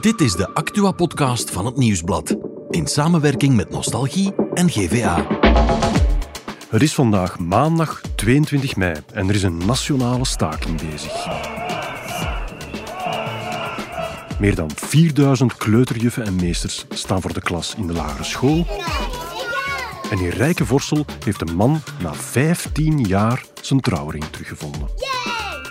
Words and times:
Dit 0.00 0.20
is 0.20 0.32
de 0.32 0.54
Actua-podcast 0.54 1.50
van 1.50 1.66
het 1.66 1.76
Nieuwsblad. 1.76 2.36
In 2.70 2.86
samenwerking 2.86 3.56
met 3.56 3.70
Nostalgie 3.70 4.34
en 4.54 4.70
GVA. 4.70 5.26
Het 6.68 6.82
is 6.82 6.94
vandaag 6.94 7.38
maandag 7.38 8.00
22 8.14 8.76
mei 8.76 8.96
en 9.12 9.28
er 9.28 9.34
is 9.34 9.42
een 9.42 9.66
nationale 9.66 10.24
staking 10.24 10.90
bezig. 10.90 11.26
Meer 14.38 14.54
dan 14.54 14.70
4000 14.74 15.56
kleuterjuffen 15.56 16.24
en 16.24 16.34
meesters 16.34 16.86
staan 16.90 17.20
voor 17.20 17.32
de 17.32 17.42
klas 17.42 17.74
in 17.74 17.86
de 17.86 17.92
lagere 17.92 18.24
school. 18.24 18.66
En 20.10 20.18
in 20.18 20.28
Rijke 20.28 20.66
Vorsel 20.66 21.04
heeft 21.24 21.40
een 21.40 21.56
man 21.56 21.80
na 22.02 22.14
15 22.14 23.04
jaar 23.04 23.44
zijn 23.60 23.80
trouwring 23.80 24.24
teruggevonden. 24.24 24.88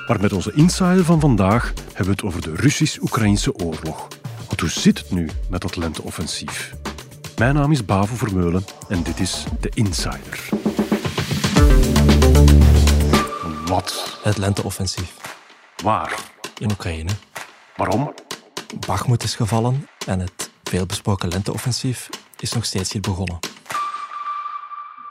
Maar 0.09 0.21
met 0.21 0.33
onze 0.33 0.51
insider 0.53 1.05
van 1.05 1.19
vandaag 1.19 1.73
hebben 1.85 2.05
we 2.05 2.11
het 2.11 2.23
over 2.23 2.41
de 2.41 2.55
Russisch-Oekraïnse 2.55 3.55
oorlog. 3.55 4.07
Want 4.47 4.59
hoe 4.59 4.69
zit 4.69 4.97
het 4.97 5.11
nu 5.11 5.29
met 5.49 5.61
dat 5.61 5.75
lenteoffensief? 5.75 6.75
Mijn 7.37 7.55
naam 7.55 7.71
is 7.71 7.85
Bavo 7.85 8.15
Vermeulen 8.15 8.63
en 8.87 9.03
dit 9.03 9.19
is 9.19 9.43
de 9.59 9.71
Insider. 9.73 10.49
Wat? 13.65 14.19
Het 14.23 14.37
lenteoffensief 14.37 15.13
Waar? 15.83 16.13
in 16.57 16.71
Oekraïne. 16.71 17.11
Waarom? 17.75 18.13
Bakhmut 18.87 19.23
is 19.23 19.35
gevallen 19.35 19.87
en 20.05 20.19
het 20.19 20.49
veelbesproken 20.63 21.29
lenteoffensief 21.29 22.09
is 22.39 22.53
nog 22.53 22.65
steeds 22.65 22.91
niet 22.91 23.03
begonnen. 23.03 23.39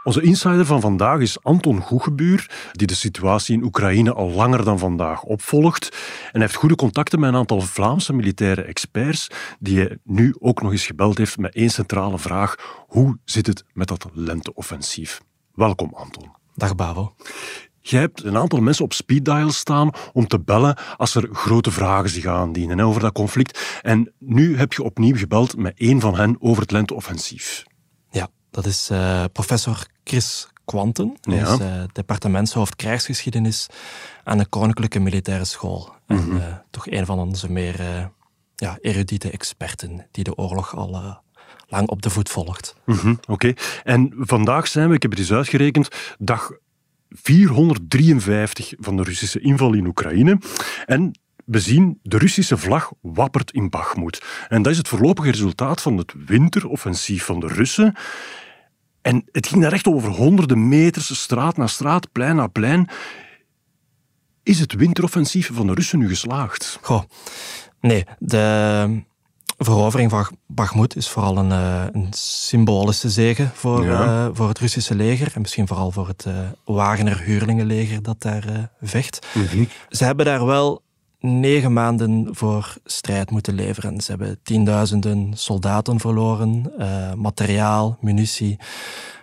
Onze 0.09 0.23
insider 0.23 0.67
van 0.67 0.81
vandaag 0.81 1.21
is 1.21 1.43
Anton 1.43 1.81
Goegebuur, 1.81 2.51
die 2.73 2.87
de 2.87 2.95
situatie 2.95 3.57
in 3.57 3.63
Oekraïne 3.63 4.13
al 4.13 4.31
langer 4.31 4.65
dan 4.65 4.79
vandaag 4.79 5.23
opvolgt. 5.23 5.97
En 6.33 6.41
heeft 6.41 6.55
goede 6.55 6.75
contacten 6.75 7.21
met 7.21 7.29
een 7.29 7.37
aantal 7.37 7.61
Vlaamse 7.61 8.13
militaire 8.13 8.63
experts, 8.63 9.29
die 9.59 9.79
hij 9.79 9.99
nu 10.05 10.35
ook 10.39 10.63
nog 10.63 10.73
eens 10.73 10.87
gebeld 10.87 11.19
heeft 11.19 11.39
met 11.39 11.55
één 11.55 11.71
centrale 11.71 12.19
vraag. 12.19 12.55
Hoe 12.87 13.19
zit 13.25 13.47
het 13.47 13.65
met 13.73 13.89
dat 13.89 14.07
lenteoffensief? 14.13 15.21
Welkom, 15.55 15.95
Anton. 15.95 16.31
Dag 16.55 16.75
Bavo. 16.75 17.15
Je 17.81 17.97
hebt 17.97 18.25
een 18.25 18.37
aantal 18.37 18.61
mensen 18.61 18.85
op 18.85 18.93
speeddial 18.93 19.51
staan 19.51 19.91
om 20.13 20.27
te 20.27 20.41
bellen 20.41 20.79
als 20.97 21.15
er 21.15 21.29
grote 21.33 21.71
vragen 21.71 22.11
zich 22.11 22.27
aandienen 22.27 22.81
over 22.81 23.01
dat 23.01 23.13
conflict. 23.13 23.81
En 23.83 24.13
nu 24.19 24.57
heb 24.57 24.73
je 24.73 24.83
opnieuw 24.83 25.17
gebeld 25.17 25.57
met 25.57 25.79
één 25.79 26.01
van 26.01 26.17
hen 26.17 26.37
over 26.41 26.63
het 26.63 26.71
lenteoffensief. 26.71 27.65
Dat 28.51 28.67
is 28.67 28.91
eh, 28.91 29.25
professor 29.33 29.87
Chris 30.05 30.49
Quanten. 30.65 31.17
Hij 31.21 31.37
Ja. 31.37 31.53
is 31.53 31.59
eh, 31.59 31.83
departementshoofd 31.93 32.77
krijgsgeschiedenis 32.77 33.67
aan 34.25 34.39
de 34.39 34.47
Koninklijke 34.47 34.99
Militaire 34.99 35.45
School. 35.45 35.95
En 36.07 36.43
eh, 36.43 36.55
toch 36.71 36.87
een 36.91 37.07
van 37.07 37.19
onze 37.19 37.51
meer 37.53 38.11
ja, 38.57 38.79
erudite 38.81 39.31
experten 39.31 40.07
die 40.11 40.25
de 40.25 40.35
oorlog 40.37 40.77
al 40.77 41.21
lang 41.69 41.89
op 41.89 42.03
de 42.03 42.11
voet 42.11 42.29
volgt. 42.29 42.75
Mhm, 42.85 43.15
Oké. 43.27 43.53
En 43.85 44.13
vandaag 44.17 44.67
zijn 44.67 44.89
we, 44.89 44.95
ik 44.95 45.03
heb 45.03 45.11
het 45.11 45.21
eens 45.21 45.33
uitgerekend, 45.33 45.89
dag 46.19 46.51
453 47.11 48.73
van 48.79 48.97
de 48.97 49.03
Russische 49.03 49.41
inval 49.41 49.75
in 49.75 49.87
Oekraïne. 49.87 50.39
En 50.87 51.19
we 51.49 51.61
zien 51.61 51.99
de 52.03 52.19
Russische 52.19 52.57
vlag 52.57 52.93
wappert 53.01 53.51
in 53.51 53.69
Bakhmut. 53.71 54.23
En 54.49 54.63
dat 54.63 54.73
is 54.73 54.79
het 54.79 54.89
voorlopige 54.89 55.31
resultaat 55.31 55.83
van 55.83 55.97
het 55.97 56.13
winteroffensief 56.27 57.25
van 57.25 57.41
de 57.41 57.47
Russen. 57.47 57.95
En 59.03 59.25
het 59.33 59.47
ging 59.47 59.63
daar 59.63 59.73
echt 59.73 59.87
over 59.87 60.11
honderden 60.11 60.69
meters, 60.69 61.21
straat 61.21 61.57
na 61.57 61.67
straat, 61.67 62.13
plein 62.13 62.37
na 62.37 62.47
plein. 62.47 62.89
Is 64.43 64.61
het 64.61 64.73
winteroffensief 64.73 65.51
van 65.53 65.67
de 65.67 65.75
Russen 65.75 65.99
nu 65.99 66.09
geslaagd? 66.09 66.79
Goh, 66.83 67.03
nee, 67.81 68.05
de 68.19 69.03
verovering 69.59 70.11
van 70.11 70.37
Bakhmut 70.47 70.97
is 70.97 71.09
vooral 71.09 71.39
een, 71.39 71.53
eh, 71.53 71.85
een 71.93 72.07
symbolische 72.11 73.11
zege 73.11 73.49
voor, 73.55 73.85
Ja. 73.85 74.25
eh, 74.27 74.31
voor 74.33 74.49
het 74.49 74.59
Russische 74.59 74.95
leger 74.95 75.31
en 75.35 75.41
misschien 75.41 75.67
vooral 75.67 75.91
voor 75.91 76.09
het 76.09 76.25
eh 76.27 76.35
Wagner-huurlingenleger 76.65 78.03
dat 78.03 78.23
daar 78.23 78.71
vecht. 78.81 79.27
Ze 79.89 80.05
hebben 80.05 80.25
daar 80.25 80.45
wel 80.47 80.83
negen 81.21 81.73
maanden 81.73 82.29
voor 82.31 82.77
strijd 82.85 83.31
moeten 83.31 83.55
leveren. 83.55 84.01
Ze 84.01 84.11
hebben 84.11 84.39
tienduizenden 84.43 85.33
soldaten 85.37 86.01
verloren, 86.01 86.73
eh, 86.79 87.13
materiaal, 87.13 87.99
munitie. 88.01 88.59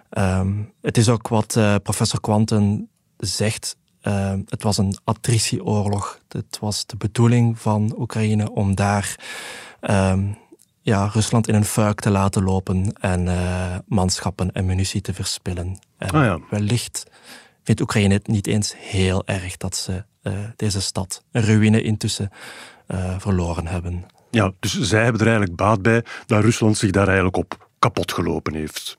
Ehm, 0.09 0.53
het 0.81 0.97
is 0.97 1.09
ook 1.09 1.27
wat 1.27 1.55
eh, 1.55 1.75
professor 1.83 2.21
Quanten 2.21 2.89
zegt. 3.17 3.77
eh, 4.01 4.33
het 4.45 4.63
was 4.63 4.77
een 4.77 4.97
attritieoorlog. 5.03 6.19
Het 6.27 6.57
was 6.59 6.85
de 6.85 6.95
bedoeling 6.97 7.59
van 7.59 7.95
Oekraïne 7.97 8.51
om 8.51 8.75
daar 8.75 9.15
ehm, 9.79 10.27
ja, 10.81 11.05
Rusland 11.13 11.47
in 11.47 11.55
een 11.55 11.65
fuik 11.65 11.99
te 11.99 12.09
laten 12.09 12.43
lopen 12.43 12.93
en 12.93 13.27
eh, 13.27 13.75
manschappen 13.87 14.51
en 14.51 14.65
munitie 14.65 15.01
te 15.01 15.13
verspillen. 15.13 15.79
En 15.97 16.09
Ah 16.09 16.23
ja. 16.23 16.39
wellicht 16.49 17.03
vindt 17.63 17.81
Oekraïne 17.81 18.13
het 18.13 18.27
niet 18.27 18.47
eens 18.47 18.73
heel 18.77 19.25
erg 19.25 19.57
dat 19.57 19.75
ze 19.75 20.03
deze 20.55 20.81
stad, 20.81 21.23
een 21.31 21.41
ruïne 21.41 21.81
intussen, 21.81 22.29
eh, 22.87 23.15
verloren 23.17 23.67
hebben. 23.67 24.05
Ja, 24.31 24.51
dus 24.59 24.79
zij 24.79 25.03
hebben 25.03 25.21
er 25.21 25.27
eigenlijk 25.27 25.57
baat 25.57 25.81
bij 25.81 26.03
dat 26.25 26.43
Rusland 26.43 26.77
zich 26.77 26.91
daar 26.91 27.05
eigenlijk 27.07 27.37
op 27.37 27.69
kapot 27.79 28.13
gelopen 28.13 28.53
heeft. 28.53 28.97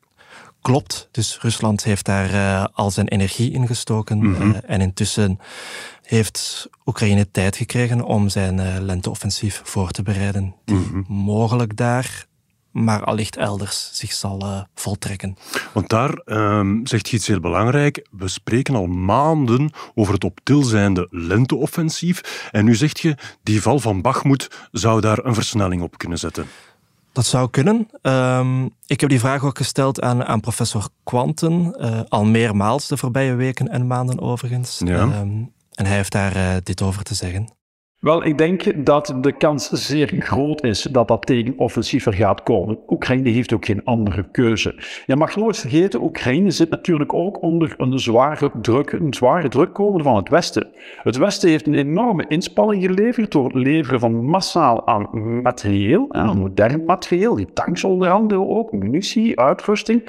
Klopt, 0.66 1.09
dus 1.10 1.38
Rusland 1.41 1.84
heeft 1.84 2.04
daar 2.04 2.32
eh, 2.32 2.65
al 2.72 2.91
zijn 2.91 3.09
energie 3.09 3.50
in 3.53 3.66
gestoken. 3.66 4.36
eh, 4.36 4.70
en 4.75 4.81
intussen 4.81 5.38
heeft 6.03 6.69
Oekraïne 6.86 7.31
tijd 7.31 7.56
gekregen 7.56 8.03
om 8.03 8.28
zijn 8.28 8.60
eh, 8.60 8.76
lenteoffensief 8.81 9.60
voor 9.65 9.91
te 9.91 10.03
bereiden. 10.03 10.54
Die 10.65 11.04
mogelijk 11.09 11.76
daar, 11.76 12.26
maar 12.84 13.04
allicht 13.04 13.37
elders 13.37 13.91
zich 13.92 14.12
zal 14.12 14.41
eh, 14.41 14.60
voltrekken. 14.75 15.37
Want 15.72 15.88
daar 15.88 16.10
ehm, 16.10 16.87
zegt 16.87 17.09
je 17.09 17.16
iets 17.16 17.26
heel 17.26 17.41
belangrijk. 17.41 18.06
We 18.10 18.28
spreken 18.28 18.75
al 18.75 18.87
maanden 18.87 19.72
over 19.94 20.14
het 20.14 20.25
op 20.25 20.38
til 20.42 20.64
zijnde 20.64 21.06
lenteoffensief. 21.10 22.48
En 22.53 22.65
nu 22.65 22.75
zegt 22.75 23.00
je, 23.00 23.16
die 23.42 23.62
val 23.62 23.78
van 23.78 24.03
Bachmoed 24.03 24.69
zou 24.72 25.00
daar 25.00 25.25
een 25.25 25.34
versnelling 25.34 25.82
op 25.82 25.98
kunnen 25.98 26.19
zetten. 26.19 26.47
Dat 27.12 27.26
zou 27.26 27.50
kunnen. 27.50 27.88
Ehm, 28.03 28.65
ik 28.86 29.00
heb 29.00 29.10
die 29.10 29.20
vraag 29.20 29.44
ook 29.44 29.56
gesteld 29.56 30.00
aan, 30.00 30.25
aan 30.25 30.41
professor 30.41 30.88
Quanten, 31.04 31.75
eh, 31.78 32.00
al 32.09 32.25
meermaals 32.25 32.88
de 32.88 32.97
voorbije 32.97 33.34
weken 33.34 33.69
en 33.69 33.86
maanden 33.86 34.20
overigens. 34.20 34.81
Ja. 34.84 35.00
Ehm, 35.00 35.44
en 35.72 35.86
hij 35.86 35.97
heeft 35.97 36.12
daar 36.12 36.36
eh, 36.36 36.56
dit 36.62 36.82
over 36.82 37.03
te 37.03 37.15
zeggen. 37.15 37.54
Wel, 38.06 38.24
ik 38.24 38.38
denk 38.38 38.86
dat 38.86 39.14
de 39.20 39.32
kans 39.32 39.68
zeer 39.68 40.14
groot 40.18 40.62
is 40.64 40.82
dat 40.82 41.08
dat 41.08 41.26
tegenoffensief 41.26 42.06
er 42.06 42.14
gaat 42.14 42.42
komen. 42.42 42.78
Oekraïne 42.88 43.28
heeft 43.28 43.52
ook 43.52 43.64
geen 43.64 43.84
andere 43.84 44.30
keuze. 44.30 44.74
Je 45.06 45.16
mag 45.16 45.36
nooit 45.36 45.58
vergeten, 45.58 46.02
Oekraïne 46.02 46.50
zit 46.50 46.70
natuurlijk 46.70 47.14
ook 47.14 47.42
onder 47.42 47.74
een 47.76 47.98
zware 47.98 48.50
druk, 48.60 48.92
een 48.92 49.14
zware 49.14 49.48
druk 49.48 49.72
komen 49.72 50.02
van 50.02 50.16
het 50.16 50.28
Westen. 50.28 50.68
Het 51.02 51.16
Westen 51.16 51.48
heeft 51.48 51.66
een 51.66 51.74
enorme 51.74 52.24
inspanning 52.28 52.84
geleverd 52.84 53.32
door 53.32 53.44
het 53.44 53.54
leveren 53.54 54.00
van 54.00 54.24
massaal 54.24 54.86
aan 54.86 55.08
materieel, 55.42 56.08
modern 56.34 56.84
materieel, 56.84 57.34
die 57.34 57.52
tanks 57.52 57.84
onder 57.84 58.10
andere 58.10 58.40
ook, 58.40 58.72
munitie, 58.72 59.40
uitrusting. 59.40 60.02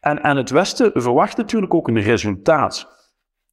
En, 0.00 0.22
en 0.22 0.36
het 0.36 0.50
Westen 0.50 0.90
verwacht 0.94 1.36
natuurlijk 1.36 1.74
ook 1.74 1.88
een 1.88 2.00
resultaat. 2.00 3.01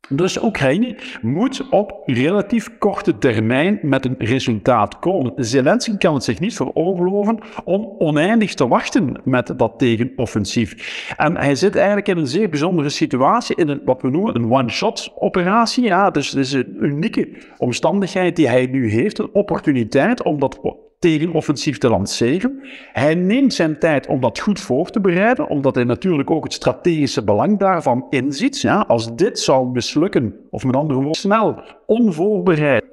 Dus 0.10 0.44
Oekraïne 0.44 0.96
moet 1.22 1.70
op 1.70 2.02
relatief 2.06 2.78
korte 2.78 3.18
termijn 3.18 3.80
met 3.82 4.06
een 4.06 4.16
resultaat 4.18 5.00
komen. 5.00 5.34
Zelensky 5.36 5.98
kan 5.98 6.14
het 6.14 6.24
zich 6.24 6.40
niet 6.40 6.56
veroorloven 6.56 7.40
om 7.64 7.96
oneindig 7.98 8.54
te 8.54 8.68
wachten 8.68 9.22
met 9.24 9.54
dat 9.58 9.74
tegenoffensief. 9.80 11.14
En 11.18 11.38
hij 11.38 11.56
zit 11.56 11.76
eigenlijk 11.76 12.08
in 12.08 12.18
een 12.18 12.28
zeer 12.28 12.50
bijzondere 12.50 12.90
situatie, 12.90 13.56
in 13.56 13.68
een, 13.68 13.82
wat 13.86 14.02
we 14.02 14.10
noemen 14.10 14.36
een 14.36 14.52
one-shot 14.52 15.12
operatie. 15.16 15.84
Ja, 15.84 16.10
dus 16.10 16.30
het 16.30 16.40
is 16.40 16.54
een 16.54 16.78
unieke 16.80 17.30
omstandigheid 17.58 18.36
die 18.36 18.48
hij 18.48 18.66
nu 18.66 18.92
heeft, 18.92 19.20
een 19.20 19.34
opportuniteit 19.34 20.24
om 20.24 20.40
dat 20.40 20.60
tegenoffensief 21.00 21.78
te 21.78 21.90
lanceren. 21.90 22.60
Hij 22.94 23.16
neemt 23.16 23.54
zijn 23.54 23.80
tijd 23.80 24.07
om 24.07 24.22
dat 24.22 24.40
goed 24.40 24.60
voor 24.60 24.90
te 24.90 25.00
bereiden, 25.00 25.50
omdat 25.50 25.75
hij 25.75 25.84
natuurlijk 25.84 26.31
ook 26.31 26.44
het 26.44 26.54
strategische 26.54 27.24
belang 27.24 27.60
daarvan 27.60 28.06
inziet. 28.10 28.62
Ja, 28.62 28.86
als 28.88 29.16
dit 29.16 29.40
zou 29.40 29.69
mislukken, 29.69 30.36
of 30.50 30.63
met 30.63 30.75
andere 30.75 31.00
woorden, 31.00 31.22
snel, 31.22 31.62
onvoorbereid, 31.86 32.88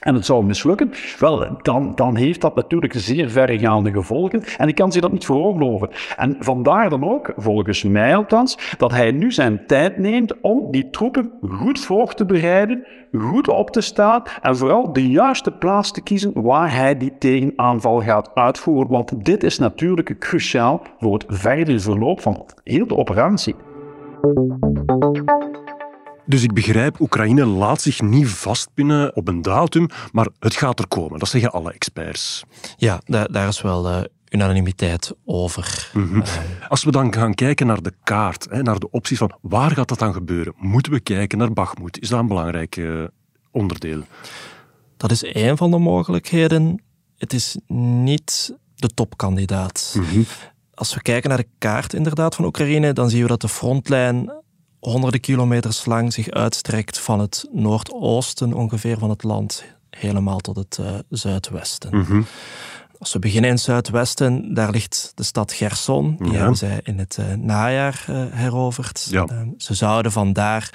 en 0.00 0.14
het 0.14 0.26
zou 0.26 0.44
mislukken, 0.44 0.90
wel, 1.18 1.58
dan, 1.62 1.92
dan 1.94 2.16
heeft 2.16 2.40
dat 2.40 2.54
natuurlijk 2.54 2.92
zeer 2.96 3.30
verregaande 3.30 3.92
gevolgen. 3.92 4.42
En 4.56 4.68
ik 4.68 4.74
kan 4.74 4.92
zich 4.92 5.02
dat 5.02 5.12
niet 5.12 5.24
veroorloven. 5.24 5.90
En 6.16 6.36
vandaar 6.38 6.90
dan 6.90 7.04
ook, 7.04 7.32
volgens 7.36 7.82
mij 7.82 8.16
althans, 8.16 8.74
dat 8.78 8.90
hij 8.90 9.10
nu 9.10 9.32
zijn 9.32 9.66
tijd 9.66 9.98
neemt 9.98 10.40
om 10.40 10.70
die 10.70 10.90
troepen 10.90 11.32
goed 11.48 11.80
voor 11.80 12.14
te 12.14 12.24
bereiden, 12.24 12.86
goed 13.12 13.48
op 13.48 13.70
te 13.70 13.80
staan 13.80 14.22
en 14.42 14.56
vooral 14.56 14.92
de 14.92 15.08
juiste 15.08 15.50
plaats 15.50 15.90
te 15.92 16.02
kiezen 16.02 16.42
waar 16.42 16.74
hij 16.74 16.96
die 16.96 17.18
tegenaanval 17.18 18.00
gaat 18.00 18.30
uitvoeren. 18.34 18.90
Want 18.90 19.24
dit 19.24 19.42
is 19.42 19.58
natuurlijk 19.58 20.18
cruciaal 20.18 20.82
voor 20.98 21.12
het 21.12 21.24
verdere 21.28 21.80
verloop 21.80 22.20
van 22.20 22.46
heel 22.64 22.86
de 22.86 22.96
operatie. 22.96 23.54
Dus 26.30 26.42
ik 26.42 26.52
begrijp, 26.52 27.00
Oekraïne 27.00 27.44
laat 27.44 27.80
zich 27.80 28.00
niet 28.00 28.28
vastpinnen 28.28 29.16
op 29.16 29.28
een 29.28 29.42
datum, 29.42 29.88
maar 30.12 30.28
het 30.38 30.54
gaat 30.54 30.78
er 30.78 30.88
komen. 30.88 31.18
Dat 31.18 31.28
zeggen 31.28 31.52
alle 31.52 31.72
experts. 31.72 32.44
Ja, 32.76 33.00
daar, 33.04 33.32
daar 33.32 33.48
is 33.48 33.60
wel 33.60 33.90
uh, 33.90 34.00
unanimiteit 34.28 35.12
over. 35.24 35.90
Mm 35.92 36.22
Als 36.68 36.84
we 36.84 36.90
dan 36.90 37.14
gaan 37.14 37.34
kijken 37.34 37.66
naar 37.66 37.82
de 37.82 37.92
kaart, 38.02 38.46
hè, 38.50 38.62
naar 38.62 38.78
de 38.78 38.90
opties 38.90 39.18
van 39.18 39.32
waar 39.40 39.70
gaat 39.70 39.88
dat 39.88 39.98
dan 39.98 40.12
gebeuren, 40.12 40.54
moeten 40.56 40.92
we 40.92 41.00
kijken 41.00 41.38
naar 41.38 41.52
Bakhmut. 41.52 42.00
Is 42.00 42.08
dat 42.08 42.20
een 42.20 42.28
belangrijk 42.28 42.76
uh, 42.76 43.04
onderdeel? 43.50 44.02
Dat 44.96 45.10
is 45.10 45.22
één 45.22 45.56
van 45.56 45.70
de 45.70 45.78
mogelijkheden. 45.78 46.82
Het 47.16 47.32
is 47.32 47.58
niet 47.66 48.56
de 48.74 48.88
topkandidaat. 48.88 49.94
Mm 49.96 50.04
-hmm. 50.04 50.26
Als 50.74 50.94
we 50.94 51.02
kijken 51.02 51.28
naar 51.28 51.38
de 51.38 51.48
kaart 51.58 51.94
inderdaad 51.94 52.34
van 52.34 52.44
Oekraïne, 52.44 52.92
dan 52.92 53.10
zien 53.10 53.22
we 53.22 53.28
dat 53.28 53.40
de 53.40 53.48
frontlijn 53.48 54.39
honderden 54.80 55.20
kilometers 55.20 55.84
lang 55.84 56.12
zich 56.12 56.30
uitstrekt 56.30 56.98
van 56.98 57.20
het 57.20 57.46
noordoosten 57.52 58.52
ongeveer 58.52 58.98
van 58.98 59.10
het 59.10 59.22
land 59.22 59.64
helemaal 59.90 60.38
tot 60.38 60.56
het 60.56 60.78
uh, 60.80 60.90
zuidwesten. 61.08 61.96
Mm 61.96 62.04
-hmm. 62.04 62.26
Als 62.98 63.12
we 63.12 63.18
beginnen 63.18 63.50
in 63.50 63.56
het 63.56 63.64
zuidwesten, 63.64 64.54
daar 64.54 64.70
ligt 64.70 65.12
de 65.14 65.22
stad 65.22 65.52
Gerson. 65.52 66.16
Die 66.18 66.32
ja. 66.32 66.38
hebben 66.38 66.56
zij 66.56 66.80
in 66.82 66.98
het 66.98 67.16
uh, 67.20 67.34
najaar 67.34 68.04
uh, 68.10 68.24
heroverd. 68.30 69.06
Ja. 69.10 69.26
ze 69.56 69.74
zouden 69.74 70.12
vandaar 70.12 70.72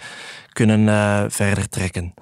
kunnen 0.54 1.32
verder 1.32 1.70
trekken. 1.70 2.14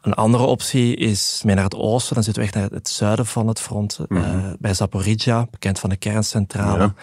Een 0.00 0.14
andere 0.14 0.44
optie 0.44 0.96
is 0.96 1.40
meer 1.44 1.54
naar 1.54 1.64
het 1.64 1.74
oosten. 1.74 2.14
Dan 2.14 2.24
zitten 2.24 2.42
we 2.42 2.48
echt 2.48 2.58
naar 2.58 2.70
het 2.70 2.88
zuiden 2.88 3.26
van 3.26 3.48
het 3.48 3.60
front. 3.60 3.98
Mm 4.08 4.22
-hmm. 4.22 4.56
bij 4.58 4.74
Zaporizhia, 4.74 5.46
bekend 5.50 5.78
van 5.78 5.90
de 5.90 5.96
kerncentrale. 5.96 6.82
Ja 6.82 6.94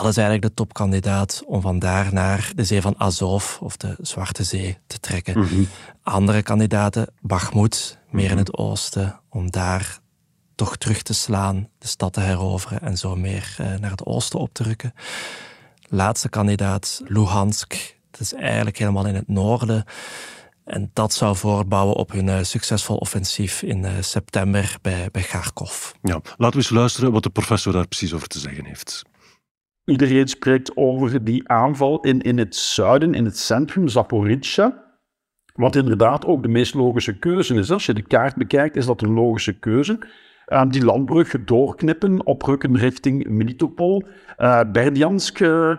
dat 0.00 0.04
is 0.04 0.16
eigenlijk 0.16 0.42
de 0.42 0.54
topkandidaat 0.54 1.42
om 1.46 1.60
vandaar 1.60 2.12
naar 2.12 2.52
de 2.54 2.64
zee 2.64 2.80
van 2.80 2.94
Azov 2.98 3.60
of 3.60 3.76
de 3.76 3.96
Zwarte 4.00 4.44
Zee 4.44 4.78
te 4.86 5.00
trekken. 5.00 5.38
Mm 5.38 5.46
-hmm. 5.46 5.68
Andere 6.02 6.42
kandidaten, 6.42 7.06
Bakhmut, 7.20 7.98
meer 8.10 8.30
in 8.30 8.36
het 8.36 8.56
oosten, 8.56 9.20
om 9.28 9.50
daar 9.50 10.00
toch 10.54 10.76
terug 10.76 11.02
te 11.02 11.14
slaan, 11.14 11.68
de 11.78 11.86
stad 11.86 12.12
te 12.12 12.20
heroveren 12.20 12.80
en 12.80 12.96
zo 12.96 13.16
meer 13.16 13.56
uh, 13.60 13.66
naar 13.74 13.90
het 13.90 14.04
oosten 14.04 14.38
op 14.38 14.52
te 14.52 14.62
rukken. 14.62 14.94
Laatste 15.88 16.28
kandidaat, 16.28 17.00
Luhansk, 17.04 17.96
dat 18.10 18.20
is 18.20 18.34
eigenlijk 18.34 18.78
helemaal 18.78 19.06
in 19.06 19.14
het 19.14 19.28
noorden. 19.28 19.84
En 20.64 20.90
dat 20.92 21.12
zou 21.14 21.36
voortbouwen 21.36 21.96
op 21.96 22.12
hun 22.12 22.26
uh, 22.26 22.42
succesvol 22.42 22.96
offensief 22.96 23.62
in 23.62 23.84
uh, 23.84 23.90
september 24.00 24.76
bij, 24.82 25.08
bij 25.10 25.22
Kharkov. 25.22 25.90
Ja, 26.02 26.20
laten 26.22 26.58
we 26.58 26.64
eens 26.64 26.70
luisteren 26.70 27.12
wat 27.12 27.22
de 27.22 27.30
professor 27.30 27.72
daar 27.72 27.86
precies 27.86 28.12
over 28.12 28.28
te 28.28 28.38
zeggen 28.38 28.64
heeft. 28.64 29.02
Iedereen 29.84 30.28
spreekt 30.28 30.76
over 30.76 31.24
die 31.24 31.48
aanval 31.48 32.00
in, 32.00 32.20
in 32.20 32.38
het 32.38 32.56
zuiden, 32.56 33.14
in 33.14 33.24
het 33.24 33.38
centrum, 33.38 33.88
Zaporizhia. 33.88 34.90
Wat 35.54 35.76
inderdaad 35.76 36.26
ook 36.26 36.42
de 36.42 36.48
meest 36.48 36.74
logische 36.74 37.18
keuze 37.18 37.54
is. 37.54 37.70
Als 37.70 37.86
je 37.86 37.94
de 37.94 38.02
kaart 38.02 38.36
bekijkt, 38.36 38.76
is 38.76 38.86
dat 38.86 39.02
een 39.02 39.12
logische 39.12 39.58
keuze. 39.58 39.98
Uh, 40.52 40.62
die 40.68 40.84
landbrug 40.84 41.44
doorknippen, 41.44 42.26
oprukken 42.26 42.76
richting 42.76 43.28
Melitopol, 43.28 44.02
uh, 44.38 44.60
Berdjansk, 44.72 45.40
uh, 45.40 45.76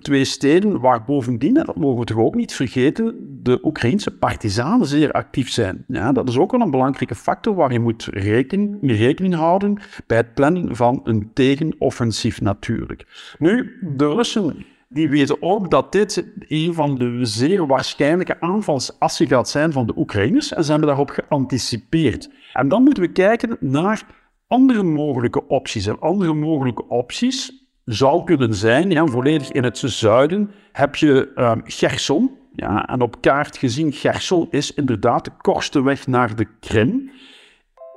twee 0.00 0.24
steden 0.24 0.80
waar 0.80 1.04
bovendien, 1.04 1.56
en 1.56 1.64
dat 1.64 1.76
mogen 1.76 1.98
we 1.98 2.04
toch 2.04 2.18
ook 2.18 2.34
niet 2.34 2.52
vergeten, 2.52 3.14
de 3.42 3.58
Oekraïnse 3.62 4.10
partizanen 4.10 4.86
zeer 4.86 5.12
actief 5.12 5.50
zijn. 5.50 5.84
Ja, 5.86 6.12
dat 6.12 6.28
is 6.28 6.38
ook 6.38 6.50
wel 6.50 6.60
een 6.60 6.70
belangrijke 6.70 7.14
factor 7.14 7.54
waar 7.54 7.72
je 7.72 7.80
moet 7.80 8.08
rekening, 8.12 8.78
rekening 8.82 9.34
houden 9.34 9.78
bij 10.06 10.16
het 10.16 10.34
plannen 10.34 10.76
van 10.76 11.00
een 11.04 11.30
tegenoffensief 11.34 12.40
natuurlijk. 12.40 13.34
Nu, 13.38 13.78
de 13.96 14.06
Russen 14.06 14.64
die 14.92 15.08
weten 15.08 15.42
ook 15.42 15.70
dat 15.70 15.92
dit 15.92 16.24
een 16.38 16.74
van 16.74 16.98
de 16.98 17.18
zeer 17.24 17.66
waarschijnlijke 17.66 18.40
aanvalsassen 18.40 19.26
gaat 19.26 19.48
zijn 19.48 19.72
van 19.72 19.86
de 19.86 19.92
Oekraïners 19.96 20.52
en 20.52 20.64
ze 20.64 20.70
hebben 20.70 20.88
daarop 20.88 21.10
geanticipeerd. 21.10 22.30
En 22.52 22.68
dan 22.68 22.82
moeten 22.82 23.02
we 23.02 23.12
kijken 23.12 23.56
naar 23.60 24.02
andere 24.46 24.82
mogelijke 24.82 25.46
opties. 25.46 25.86
En 25.86 26.00
andere 26.00 26.34
mogelijke 26.34 26.88
opties 26.88 27.68
zou 27.84 28.24
kunnen 28.24 28.54
zijn, 28.54 28.90
ja, 28.90 29.06
volledig 29.06 29.50
in 29.50 29.64
het 29.64 29.78
zuiden, 29.78 30.50
heb 30.72 30.96
je 30.96 31.32
um, 31.34 31.62
Gerson. 31.64 32.38
Ja, 32.54 32.86
en 32.86 33.00
op 33.00 33.20
kaart 33.20 33.56
gezien, 33.56 33.92
Gerson 33.92 34.46
is 34.50 34.74
inderdaad 34.74 35.24
de 35.24 35.32
kortste 35.38 35.82
weg 35.82 36.06
naar 36.06 36.36
de 36.36 36.46
Krim. 36.60 37.10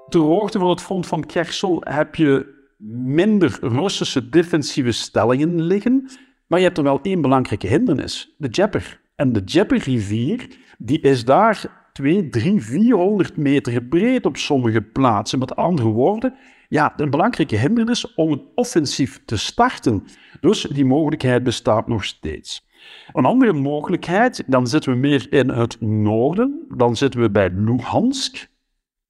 Ter 0.10 0.22
hoogte 0.22 0.60
van 0.60 0.69
het 0.69 0.81
front 0.81 1.07
van 1.07 1.24
Gerson 1.28 1.78
heb 1.80 2.16
je 2.16 2.62
minder 3.06 3.57
Russische 3.62 4.30
defensieve 4.30 4.92
stellingen 4.92 5.62
liggen. 5.62 6.10
Maar 6.48 6.60
je 6.60 6.66
hebt 6.66 6.78
er 6.78 6.84
wel 6.84 7.00
één 7.01 7.22
belangrijke 7.22 7.68
hindernis, 7.68 8.36
de 8.38 8.50
Djeper. 8.50 9.01
En 9.16 9.34
de 9.34 9.44
Djeper-rivier, 9.44 10.57
die 10.78 11.01
is 11.01 11.25
daar 11.25 11.90
2, 11.94 12.30
3, 12.30 12.62
400 12.62 13.38
meter 13.38 13.84
breed 13.84 14.25
op 14.25 14.38
sommige 14.38 14.81
plaatsen. 14.81 15.40
Met 15.40 15.56
andere 15.56 15.88
woorden, 15.88 16.34
ja, 16.69 16.94
een 16.98 17.10
belangrijke 17.10 17.56
hindernis 17.56 18.13
om 18.16 18.31
een 18.31 18.48
offensief 18.56 19.22
te 19.25 19.38
starten. 19.38 20.04
Dus 20.40 20.62
die 20.62 20.86
mogelijkheid 20.86 21.44
bestaat 21.44 21.88
nog 21.88 22.04
steeds. 22.04 22.68
Een 23.13 23.25
andere 23.25 23.54
mogelijkheid, 23.54 24.44
dan 24.48 24.68
zitten 24.68 24.92
we 24.92 24.98
meer 24.98 25.28
in 25.34 25.50
het 25.50 25.81
noorden, 25.81 26.66
dan 26.75 26.96
zitten 26.96 27.22
we 27.22 27.30
bij 27.30 27.50
Luhansk. 27.54 28.48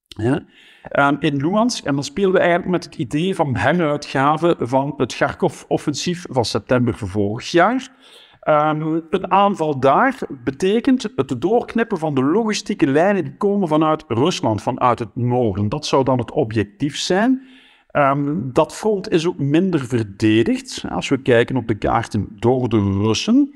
Ja. 0.07 0.45
Um, 0.91 1.17
in 1.19 1.35
Luhansk, 1.35 1.85
en 1.85 1.93
dan 1.93 2.03
spelen 2.03 2.31
we 2.31 2.39
eigenlijk 2.39 2.69
met 2.69 2.83
het 2.83 2.95
idee 2.95 3.35
van 3.35 3.55
heruitgave 3.55 4.55
van 4.59 4.93
het 4.97 5.15
Kharkov-offensief 5.15 6.25
van 6.29 6.45
september 6.45 6.93
vorig 6.97 7.51
jaar. 7.51 7.89
Um, 8.47 9.03
een 9.09 9.31
aanval 9.31 9.79
daar 9.79 10.17
betekent 10.43 11.09
het 11.15 11.41
doorknippen 11.41 11.97
van 11.97 12.15
de 12.15 12.23
logistieke 12.23 12.87
lijnen 12.87 13.23
die 13.23 13.37
komen 13.37 13.67
vanuit 13.67 14.03
Rusland, 14.07 14.61
vanuit 14.61 14.99
het 14.99 15.15
noorden. 15.15 15.69
Dat 15.69 15.85
zou 15.85 16.03
dan 16.03 16.17
het 16.17 16.31
objectief 16.31 16.97
zijn. 16.97 17.41
Um, 17.91 18.49
dat 18.53 18.75
front 18.75 19.09
is 19.09 19.27
ook 19.27 19.37
minder 19.37 19.79
verdedigd, 19.79 20.83
als 20.89 21.09
we 21.09 21.21
kijken 21.21 21.55
op 21.55 21.67
de 21.67 21.77
kaarten, 21.77 22.27
door 22.39 22.69
de 22.69 22.99
Russen. 23.01 23.53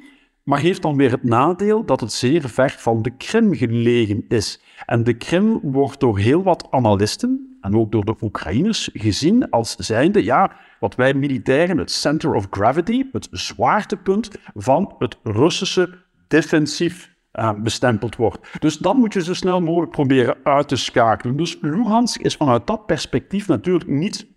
Maar 0.47 0.59
heeft 0.59 0.81
dan 0.81 0.95
weer 0.95 1.11
het 1.11 1.23
nadeel 1.23 1.85
dat 1.85 1.99
het 1.99 2.13
zeer 2.13 2.49
ver 2.49 2.75
van 2.77 3.01
de 3.01 3.09
Krim 3.09 3.53
gelegen 3.53 4.25
is. 4.27 4.61
En 4.85 5.03
de 5.03 5.13
Krim 5.13 5.59
wordt 5.61 5.99
door 5.99 6.17
heel 6.19 6.43
wat 6.43 6.67
analisten, 6.69 7.57
en 7.61 7.75
ook 7.75 7.91
door 7.91 8.05
de 8.05 8.15
Oekraïners, 8.21 8.89
gezien 8.93 9.49
als 9.49 9.75
zijnde, 9.75 10.23
ja, 10.23 10.51
wat 10.79 10.95
wij 10.95 11.13
militairen 11.13 11.77
het 11.77 11.91
center 11.91 12.33
of 12.33 12.47
gravity, 12.49 13.05
het 13.11 13.27
zwaartepunt 13.31 14.29
van 14.53 14.95
het 14.99 15.17
Russische 15.23 15.89
defensief 16.27 17.13
uh, 17.33 17.53
bestempeld 17.53 18.15
wordt. 18.15 18.59
Dus 18.59 18.77
dat 18.77 18.95
moet 18.95 19.13
je 19.13 19.23
zo 19.23 19.33
snel 19.33 19.61
mogelijk 19.61 19.91
proberen 19.91 20.37
uit 20.43 20.67
te 20.67 20.75
schakelen. 20.75 21.37
Dus 21.37 21.57
Luhansk 21.61 22.21
is 22.21 22.35
vanuit 22.35 22.67
dat 22.67 22.85
perspectief 22.85 23.47
natuurlijk 23.47 23.89
niet 23.89 24.27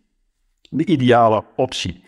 de 0.70 0.84
ideale 0.84 1.44
optie. 1.56 2.04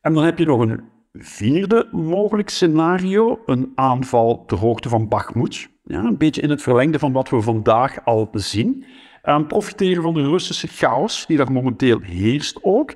En 0.00 0.14
dan 0.14 0.24
heb 0.24 0.38
je 0.38 0.46
nog 0.46 0.60
een 0.60 0.96
vierde 1.12 1.88
mogelijk 1.92 2.48
scenario, 2.48 3.40
een 3.46 3.72
aanval 3.74 4.44
ter 4.44 4.58
hoogte 4.58 4.88
van 4.88 5.08
Bakhmut. 5.08 5.68
Ja, 5.84 6.04
een 6.04 6.18
beetje 6.18 6.42
in 6.42 6.50
het 6.50 6.62
verlengde 6.62 6.98
van 6.98 7.12
wat 7.12 7.28
we 7.28 7.40
vandaag 7.40 8.04
al 8.04 8.28
zien. 8.32 8.84
Um, 9.24 9.46
profiteren 9.46 10.02
van 10.02 10.14
de 10.14 10.28
Russische 10.28 10.68
chaos 10.68 11.26
die 11.26 11.36
daar 11.36 11.52
momenteel 11.52 12.00
heerst 12.00 12.58
ook. 12.62 12.94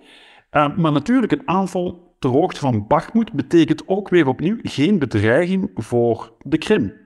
Um, 0.51 0.75
maar 0.81 0.93
natuurlijk, 0.93 1.33
een 1.33 1.49
aanval 1.49 2.17
ter 2.19 2.31
hoogte 2.31 2.61
van 2.61 2.87
Bakhmut 2.87 3.33
betekent 3.33 3.89
ook 3.89 4.09
weer 4.09 4.27
opnieuw 4.27 4.57
geen 4.63 4.99
bedreiging 4.99 5.71
voor 5.75 6.33
de 6.39 6.59
Krim. 6.59 7.01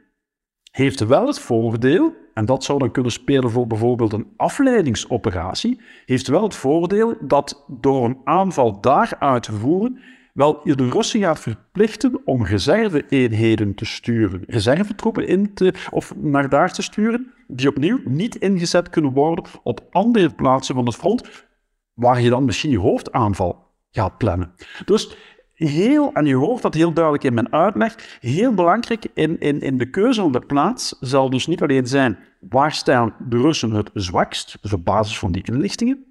Heeft 0.71 1.07
wel 1.07 1.27
het 1.27 1.39
voordeel, 1.39 2.15
en 2.35 2.45
dat 2.45 2.65
zou 2.65 2.79
dan 2.79 2.91
kunnen 2.91 3.13
spelen 3.13 3.51
voor 3.51 3.67
bijvoorbeeld 3.67 4.13
een 4.13 4.33
afleidingsoperatie, 4.37 5.81
heeft 6.05 6.27
wel 6.27 6.43
het 6.43 6.55
voordeel 6.55 7.15
dat 7.21 7.65
door 7.69 8.05
een 8.05 8.21
aanval 8.25 8.81
daar 8.81 9.17
uit 9.19 9.43
te 9.43 9.53
voeren, 9.53 10.01
wel 10.37 10.61
de 10.65 10.89
Russen 10.89 11.21
gaat 11.21 11.41
verplichten 11.41 12.21
om 12.25 12.45
reserve-eenheden 12.45 13.75
te 13.75 13.85
sturen, 13.85 14.43
reservetroepen 14.47 15.27
in 15.27 15.55
te, 15.55 15.75
of 15.91 16.17
naar 16.17 16.49
daar 16.49 16.73
te 16.73 16.83
sturen, 16.83 17.33
die 17.47 17.69
opnieuw 17.69 18.01
niet 18.05 18.37
ingezet 18.37 18.91
kunnen 18.91 19.13
worden 19.13 19.45
op 19.63 19.81
andere 19.91 20.31
plaatsen 20.31 20.75
van 20.75 20.87
het 20.87 20.95
front, 20.95 21.47
waar 21.95 22.21
je 22.21 22.31
dan 22.31 22.45
misschien 22.45 22.71
je 22.71 22.79
hoofdaanval 22.79 23.75
gaat 23.91 24.19
plannen. 24.19 24.53
Dus 24.85 25.17
heel, 25.55 26.13
en 26.13 26.27
je 26.27 26.35
hoort 26.35 26.63
dat 26.63 26.75
heel 26.75 26.93
duidelijk 26.93 27.25
in 27.25 27.35
mijn 27.35 27.53
uitleg, 27.53 28.19
heel 28.21 28.55
belangrijk 28.55 29.07
in, 29.15 29.41
in, 29.41 29.61
in 29.61 29.79
de 29.79 29.91
keuze 29.91 30.21
van 30.21 30.33
de 30.33 30.41
plaats 30.41 30.97
zal 31.01 31.31
dus 31.31 31.47
niet 31.47 31.63
alleen 31.63 31.87
zijn 31.87 32.19
waar 32.41 32.73
staan 32.73 33.15
de 33.29 33.37
Russen 33.37 33.71
het 33.71 33.91
zwakst, 33.95 34.59
dus 34.61 34.73
op 34.73 34.85
basis 34.85 35.19
van 35.19 35.33
die 35.33 35.43
inlichtingen, 35.45 36.06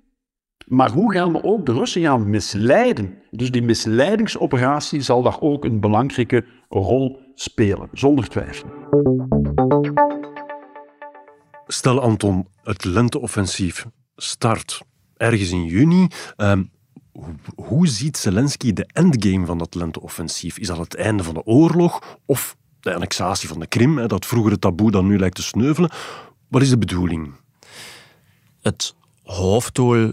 maar 0.66 0.92
hoe 0.92 1.12
gaan 1.12 1.32
we 1.32 1.44
ook 1.44 1.66
de 1.66 1.74
Russen 1.74 2.02
gaan 2.02 2.30
misleiden? 2.30 3.18
Dus 3.32 3.52
die 3.52 3.62
misleidingsoperatie 3.62 5.02
zal 5.02 5.22
daar 5.22 5.42
ook 5.42 5.66
een 5.66 5.80
belangrijke 5.80 6.46
rol 6.70 7.20
spelen, 7.36 7.90
zonder 7.94 8.28
twijfel. 8.28 8.70
Stel 11.68 12.02
Anton, 12.02 12.48
het 12.64 12.84
lenteoffensief 12.84 13.86
start 14.16 14.82
ergens 15.18 15.52
in 15.52 15.66
juni. 15.66 16.08
Um, 16.38 16.72
hoe 17.56 17.88
ziet 17.88 18.18
Zelensky 18.18 18.74
de 18.74 18.88
endgame 18.94 19.46
van 19.46 19.58
dat 19.58 19.76
lenteoffensief? 19.76 20.58
Is 20.58 20.68
dat 20.68 20.78
het 20.78 20.96
einde 20.96 21.24
van 21.24 21.34
de 21.34 21.46
oorlog 21.46 22.20
of 22.26 22.58
de 22.80 22.94
annexatie 22.94 23.48
van 23.48 23.60
de 23.60 23.68
Krim, 23.68 24.08
dat 24.08 24.26
vroegere 24.26 24.60
taboe 24.60 24.92
dat 24.92 25.04
nu 25.04 25.20
lijkt 25.20 25.36
te 25.36 25.44
sneuvelen. 25.44 25.92
Wat 26.48 26.62
is 26.62 26.70
de 26.70 26.78
bedoeling? 26.78 27.34
Het 28.62 28.96
hoofddoel 29.24 30.12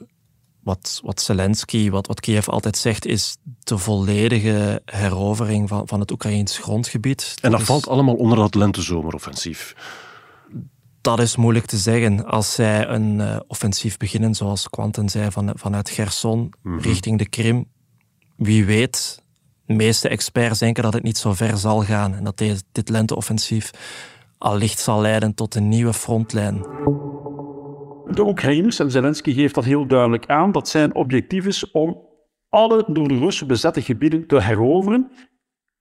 wat, 0.62 1.00
wat 1.04 1.20
Zelensky, 1.20 1.90
wat, 1.90 2.06
wat 2.06 2.20
Kiev 2.20 2.48
altijd 2.48 2.76
zegt, 2.76 3.06
is 3.06 3.36
de 3.58 3.78
volledige 3.78 4.82
herovering 4.84 5.68
van, 5.68 5.88
van 5.88 6.00
het 6.00 6.10
Oekraïns 6.10 6.58
grondgebied. 6.58 7.34
En 7.40 7.50
dat 7.50 7.62
valt 7.62 7.88
allemaal 7.88 8.14
onder 8.14 8.38
dat 8.38 8.54
lente-zomeroffensief. 8.54 9.74
Dat 11.00 11.20
is 11.20 11.36
moeilijk 11.36 11.66
te 11.66 11.76
zeggen. 11.76 12.26
Als 12.26 12.52
zij 12.52 12.88
een 12.88 13.18
uh, 13.18 13.36
offensief 13.46 13.96
beginnen, 13.96 14.34
zoals 14.34 14.68
Quanten 14.68 15.08
zei, 15.08 15.30
van, 15.30 15.52
vanuit 15.54 15.90
Gerson 15.90 16.38
mm 16.38 16.52
-hmm. 16.62 16.80
richting 16.80 17.18
de 17.18 17.28
Krim, 17.28 17.64
wie 18.36 18.64
weet, 18.64 19.22
de 19.66 19.74
meeste 19.74 20.08
experts 20.08 20.58
denken 20.58 20.82
dat 20.82 20.92
het 20.92 21.02
niet 21.02 21.18
zo 21.18 21.32
ver 21.32 21.58
zal 21.58 21.82
gaan 21.84 22.14
en 22.14 22.24
dat 22.24 22.38
deze, 22.38 22.62
dit 22.72 22.88
lenteoffensief 22.88 23.70
allicht 24.38 24.78
zal 24.78 25.00
leiden 25.00 25.34
tot 25.34 25.54
een 25.54 25.68
nieuwe 25.68 25.92
frontlijn. 25.92 26.66
De 28.14 28.26
Oekraïners, 28.26 28.78
en 28.78 28.90
Zelensky 28.90 29.32
geeft 29.32 29.54
dat 29.54 29.64
heel 29.64 29.86
duidelijk 29.86 30.26
aan, 30.26 30.52
dat 30.52 30.68
zijn 30.68 30.94
objectief 30.94 31.46
is 31.46 31.70
om 31.70 32.10
alle 32.48 32.84
door 32.86 33.08
de 33.08 33.18
Russen 33.18 33.46
bezette 33.46 33.82
gebieden 33.82 34.26
te 34.26 34.42
heroveren, 34.42 35.10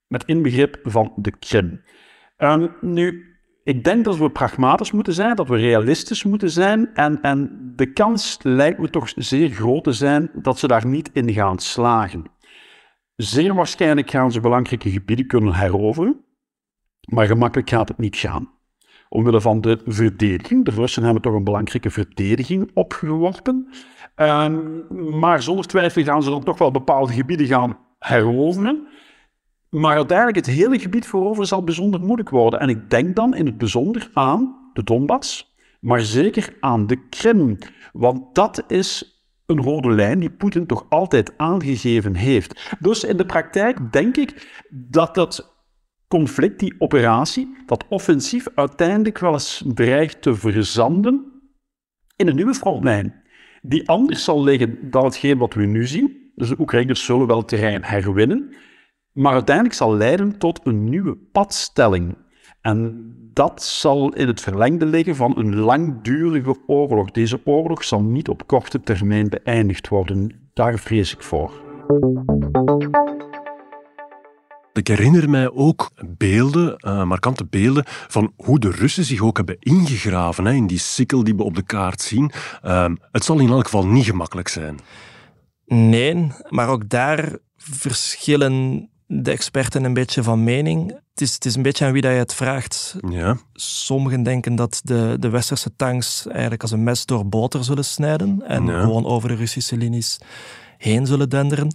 met 0.06 0.24
inbegrip 0.24 0.78
van 0.82 1.12
de 1.16 1.38
Krim. 1.38 1.82
Nu, 2.80 3.32
ik 3.64 3.84
denk 3.84 4.04
dat 4.04 4.16
we 4.16 4.30
pragmatisch 4.30 4.92
moeten 4.92 5.12
zijn, 5.12 5.36
dat 5.36 5.48
we 5.48 5.56
realistisch 5.56 6.24
moeten 6.24 6.50
zijn. 6.50 6.94
En, 6.94 7.20
en 7.20 7.72
de 7.76 7.92
kans 7.92 8.38
lijkt 8.42 8.78
me 8.78 8.90
toch 8.90 9.12
zeer 9.16 9.50
groot 9.50 9.84
te 9.84 9.92
zijn 9.92 10.30
dat 10.34 10.58
ze 10.58 10.66
daar 10.66 10.86
niet 10.86 11.10
in 11.12 11.32
gaan 11.32 11.58
slagen. 11.58 12.24
Zeer 13.16 13.54
waarschijnlijk 13.54 14.10
gaan 14.10 14.32
ze 14.32 14.40
belangrijke 14.40 14.90
gebieden 14.90 15.26
kunnen 15.26 15.54
heroveren, 15.54 16.24
maar 17.00 17.26
gemakkelijk 17.26 17.70
gaat 17.70 17.88
het 17.88 17.98
niet 17.98 18.16
gaan. 18.16 18.50
Omwille 19.12 19.40
van 19.40 19.60
de 19.60 19.80
verdediging. 19.86 20.64
De 20.64 20.70
Russen 20.70 21.02
hebben 21.02 21.22
toch 21.22 21.34
een 21.34 21.44
belangrijke 21.44 21.90
verdediging 21.90 22.70
opgeworpen. 22.74 23.68
maar 25.20 25.42
zonder 25.42 25.66
twijfel 25.66 26.02
gaan 26.02 26.22
ze 26.22 26.30
dan 26.30 26.44
toch 26.44 26.58
wel 26.58 26.70
bepaalde 26.70 27.12
gebieden 27.12 27.46
gaan 27.46 27.78
heroveren. 27.98 28.86
Maar 29.68 29.96
uiteindelijk 29.96 30.36
het 30.36 30.54
hele 30.54 30.78
gebied 30.78 31.06
veroveren 31.06 31.46
zal 31.46 31.64
bijzonder 31.64 32.00
moeilijk 32.00 32.30
worden. 32.30 32.60
En 32.60 32.68
ik 32.68 32.90
denk 32.90 33.16
dan 33.16 33.34
in 33.34 33.46
het 33.46 33.58
bijzonder 33.58 34.10
aan 34.12 34.70
de 34.72 34.82
Donbass, 34.82 35.54
maar 35.80 36.00
zeker 36.00 36.56
aan 36.60 36.86
de 36.86 37.08
Krim. 37.08 37.58
Want 37.92 38.34
dat 38.34 38.64
is 38.68 39.20
een 39.46 39.62
rode 39.62 39.90
lijn 39.90 40.20
die 40.20 40.30
Poetin 40.30 40.66
toch 40.66 40.86
altijd 40.88 41.32
aangegeven 41.36 42.14
heeft. 42.14 42.76
Dus 42.78 43.04
in 43.04 43.16
de 43.16 43.26
praktijk 43.26 43.92
denk 43.92 44.16
ik 44.16 44.62
dat 44.70 45.14
dat 45.14 45.51
conflict, 46.12 46.58
die 46.58 46.74
operatie, 46.78 47.56
dat 47.66 47.84
offensief 47.88 48.46
uiteindelijk 48.54 49.18
wel 49.18 49.32
eens 49.32 49.64
dreigt 49.74 50.22
te 50.22 50.34
verzanden 50.34 51.24
in 52.16 52.28
een 52.28 52.36
nieuwe 52.36 52.54
frontlijn, 52.54 53.22
die 53.62 53.88
anders 53.88 54.24
zal 54.24 54.42
liggen 54.42 54.90
dan 54.90 55.04
hetgeen 55.04 55.38
wat 55.38 55.54
we 55.54 55.64
nu 55.64 55.86
zien. 55.86 56.30
Dus 56.34 56.48
de 56.48 56.56
Oekraïners 56.58 57.04
zullen 57.04 57.26
wel 57.26 57.44
terrein 57.44 57.84
herwinnen, 57.84 58.54
maar 59.12 59.32
uiteindelijk 59.32 59.76
zal 59.76 59.94
leiden 59.94 60.38
tot 60.38 60.60
een 60.62 60.84
nieuwe 60.84 61.16
padstelling. 61.16 62.16
En 62.60 63.12
dat 63.32 63.62
zal 63.62 64.14
in 64.14 64.26
het 64.26 64.40
verlengde 64.40 64.86
liggen 64.86 65.16
van 65.16 65.38
een 65.38 65.56
langdurige 65.56 66.56
oorlog. 66.66 67.10
Deze 67.10 67.40
oorlog 67.44 67.84
zal 67.84 68.02
niet 68.02 68.28
op 68.28 68.46
korte 68.46 68.80
termijn 68.80 69.28
beëindigd 69.28 69.88
worden. 69.88 70.50
Daar 70.52 70.78
vrees 70.78 71.12
ik 71.14 71.22
voor. 71.22 71.60
Ik 74.82 74.88
herinner 74.88 75.30
mij 75.30 75.50
ook 75.50 75.90
beelden, 76.06 76.76
uh, 76.78 77.04
markante 77.04 77.44
beelden, 77.44 77.84
van 77.86 78.32
hoe 78.36 78.58
de 78.58 78.70
Russen 78.70 79.04
zich 79.04 79.20
ook 79.20 79.36
hebben 79.36 79.56
ingegraven 79.58 80.44
hè, 80.44 80.52
in 80.52 80.66
die 80.66 80.78
sikkel 80.78 81.24
die 81.24 81.36
we 81.36 81.42
op 81.42 81.54
de 81.54 81.62
kaart 81.62 82.00
zien. 82.00 82.32
Uh, 82.64 82.90
het 83.12 83.24
zal 83.24 83.38
in 83.38 83.48
elk 83.48 83.64
geval 83.64 83.86
niet 83.86 84.04
gemakkelijk 84.04 84.48
zijn. 84.48 84.78
Nee, 85.66 86.32
maar 86.48 86.68
ook 86.68 86.88
daar 86.88 87.38
verschillen 87.56 88.88
de 89.06 89.30
experten 89.30 89.84
een 89.84 89.94
beetje 89.94 90.22
van 90.22 90.44
mening. 90.44 90.88
Het 91.10 91.20
is, 91.20 91.34
het 91.34 91.44
is 91.44 91.54
een 91.54 91.62
beetje 91.62 91.84
aan 91.84 91.92
wie 91.92 92.02
dat 92.02 92.12
je 92.12 92.18
het 92.18 92.34
vraagt. 92.34 92.96
Ja. 93.08 93.36
Sommigen 93.52 94.22
denken 94.22 94.54
dat 94.54 94.80
de, 94.84 95.16
de 95.20 95.28
westerse 95.28 95.76
tanks 95.76 96.26
eigenlijk 96.26 96.62
als 96.62 96.70
een 96.70 96.82
mes 96.82 97.06
door 97.06 97.28
boter 97.28 97.64
zullen 97.64 97.84
snijden 97.84 98.42
en 98.46 98.66
ja. 98.66 98.80
gewoon 98.80 99.04
over 99.06 99.28
de 99.28 99.34
Russische 99.34 99.76
linies 99.76 100.18
heen 100.78 101.06
zullen 101.06 101.28
denderen. 101.28 101.74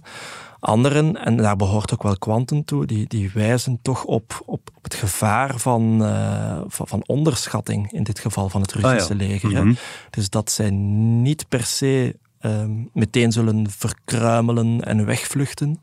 Anderen, 0.60 1.24
en 1.24 1.36
daar 1.36 1.56
behoort 1.56 1.92
ook 1.92 2.02
wel 2.02 2.18
kwanten 2.18 2.64
toe, 2.64 2.86
die, 2.86 3.06
die 3.06 3.30
wijzen 3.34 3.78
toch 3.82 4.04
op, 4.04 4.42
op 4.46 4.70
het 4.82 4.94
gevaar 4.94 5.58
van, 5.58 6.02
uh, 6.02 6.60
van, 6.66 6.88
van, 6.88 7.02
onderschatting, 7.06 7.92
in 7.92 8.02
dit 8.02 8.18
geval 8.18 8.48
van 8.48 8.60
het 8.60 8.72
Russische 8.72 9.12
ah, 9.12 9.20
ja. 9.20 9.26
leger. 9.26 9.50
Mm 9.50 9.56
-hmm. 9.56 9.76
Dus 10.10 10.30
dat 10.30 10.50
zij 10.50 10.70
niet 10.70 11.48
per 11.48 11.64
se 11.64 12.16
uh, 12.40 12.64
meteen 12.92 13.32
zullen 13.32 13.70
verkruimelen 13.70 14.84
en 14.84 15.06
wegvluchten. 15.06 15.80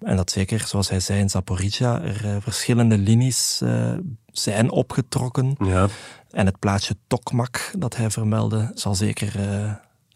En 0.00 0.16
dat 0.16 0.30
zeker, 0.30 0.60
zoals 0.66 0.88
hij 0.88 1.00
zei 1.00 1.20
in 1.20 1.30
Zaporizhia, 1.30 2.02
er 2.02 2.24
uh, 2.24 2.36
verschillende 2.40 2.98
linies 2.98 3.62
zijn 4.26 4.70
opgetrokken. 4.70 5.56
Ja. 5.58 5.88
En 6.30 6.46
het 6.46 6.58
plaatsje 6.58 6.96
Tokmak, 7.06 7.72
dat 7.78 7.96
hij 7.96 8.10
vermeldde, 8.10 8.70
zal 8.74 8.94
zeker 8.94 9.32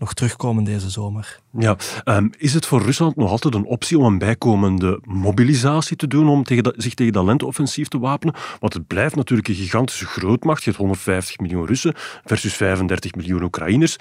nog 0.01 0.15
terugkomen 0.15 0.65
deze 0.65 0.91
zomer. 0.91 1.41
Ja, 1.59 1.77
um, 2.05 2.31
is 2.39 2.55
het 2.55 2.67
voor 2.67 2.83
Rusland 2.83 3.17
nog 3.17 3.31
altijd 3.31 3.55
een 3.55 3.65
optie 3.65 3.99
om 3.99 4.05
een 4.05 4.19
bijkomende 4.19 5.01
mobilisatie 5.05 5.97
te 5.97 6.07
doen 6.07 6.29
om 6.29 6.45
tegen 6.45 6.75
zich 6.77 6.95
tegen 6.95 7.13
dat 7.13 7.25
lenteoffensief 7.25 7.89
te 7.89 7.99
wapenen? 7.99 8.35
Want 8.61 8.75
het 8.75 8.87
blijft 8.87 9.17
natuurlijk 9.17 9.49
een 9.49 9.55
gigantische 9.55 10.07
grootmacht. 10.07 10.59
Je 10.59 10.65
hebt 10.65 10.83
150 10.83 11.39
miljoen 11.39 11.67
Russen 11.67 11.95
versus 12.25 12.55
35 12.55 13.15
miljoen 13.15 13.43
Oekraïners. 13.43 13.97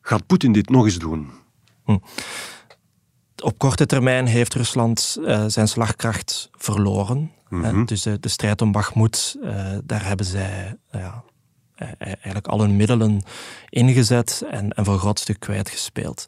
Gaat 0.00 0.26
Poetin 0.26 0.52
dit 0.52 0.68
nog 0.70 0.84
eens 0.84 0.98
doen? 0.98 1.30
Hm. 1.84 1.98
Op 3.42 3.58
korte 3.58 3.86
termijn 3.86 4.26
heeft 4.26 4.54
Rusland 4.54 5.16
uh, 5.20 5.44
zijn 5.46 5.68
slagkracht 5.68 6.48
verloren. 6.52 7.32
Mhm. 7.48 7.64
Hè? 7.64 7.84
Dus 7.84 8.06
uh, 8.06 8.14
de 8.20 8.28
strijd 8.28 8.62
om 8.62 8.72
Bakhmut, 8.72 9.36
uh, 9.42 9.78
daar 9.84 10.06
hebben 10.06 10.26
zij 10.26 10.76
ja, 10.90 11.24
eigenlijk 11.98 12.46
al 12.46 12.60
hun 12.60 12.76
middelen 12.76 13.22
ingezet 13.68 14.44
en, 14.50 14.70
en 14.72 14.84
voor 14.84 14.94
een 14.94 15.00
groot 15.00 15.18
stuk 15.18 15.40
kwijtgespeeld. 15.40 16.26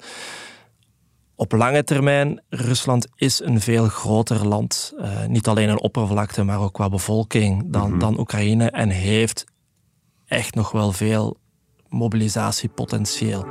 Op 1.34 1.52
lange 1.52 1.84
termijn, 1.84 2.40
Rusland 2.48 3.06
is 3.16 3.40
een 3.40 3.60
veel 3.60 3.88
groter 3.88 4.46
land. 4.46 4.92
Uh, 4.98 5.26
niet 5.26 5.46
alleen 5.48 5.68
in 5.68 5.80
oppervlakte, 5.80 6.44
maar 6.44 6.60
ook 6.60 6.72
qua 6.72 6.88
bevolking 6.88 7.64
dan, 7.66 7.90
Mhm. 7.90 7.98
dan 7.98 8.18
Oekraïne. 8.18 8.70
En 8.70 8.88
heeft 8.88 9.44
echt 10.26 10.54
nog 10.54 10.70
wel 10.72 10.92
veel 10.92 11.36
mobilisatiepotentieel. 11.88 13.46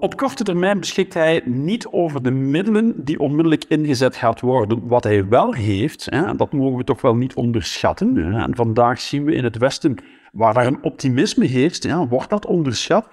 Op 0.00 0.16
korte 0.16 0.44
termijn 0.44 0.80
beschikt 0.80 1.14
hij 1.14 1.42
niet 1.44 1.86
over 1.86 2.22
de 2.22 2.30
middelen 2.30 3.04
die 3.04 3.18
onmiddellijk 3.20 3.64
ingezet 3.68 4.16
gaat 4.16 4.40
worden. 4.40 4.86
Wat 4.86 5.04
hij 5.04 5.28
wel 5.28 5.52
heeft, 5.54 6.06
hè, 6.10 6.36
dat 6.36 6.52
mogen 6.52 6.76
we 6.76 6.84
toch 6.84 7.00
wel 7.00 7.14
niet 7.14 7.34
onderschatten. 7.34 8.16
Hè, 8.16 8.42
en 8.42 8.54
vandaag 8.56 9.00
zien 9.00 9.24
we 9.24 9.34
in 9.34 9.44
het 9.44 9.56
Westen, 9.58 9.96
waar 10.32 10.54
daar 10.54 10.66
een 10.66 10.82
optimisme 10.82 11.44
heerst, 11.44 11.84
ja, 11.84 12.08
wordt 12.08 12.30
dat 12.30 12.46
onderschat. 12.46 13.08